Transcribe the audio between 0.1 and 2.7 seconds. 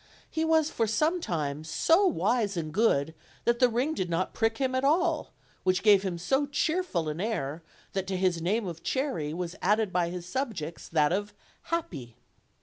He was for some time so wise